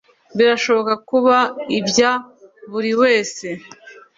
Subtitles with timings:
[0.37, 1.37] Birashobora kuba
[1.77, 2.11] ibya
[2.71, 3.47] buri wese